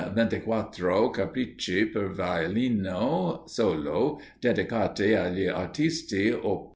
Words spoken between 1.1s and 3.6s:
Capricci per Violino